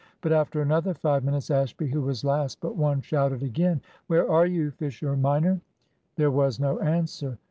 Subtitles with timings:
[0.21, 3.81] But after another five minutes, Ashby, who was last but one, shouted again.
[4.07, 5.61] "Where are you, Fisher minor?"
[6.15, 7.37] There was no answer.